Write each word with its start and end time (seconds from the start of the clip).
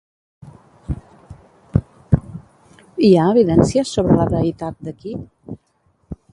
Hi 3.05 3.11
ha 3.17 3.29
evidències 3.35 3.95
sobre 3.99 4.19
la 4.23 4.27
deïtat 4.35 4.83
de 4.89 4.99
Ki? 5.03 5.15